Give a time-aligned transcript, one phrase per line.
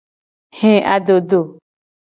[0.59, 1.39] He adodo.